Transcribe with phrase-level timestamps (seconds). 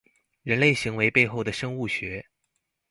[0.41, 2.25] 人類行為背後的生物學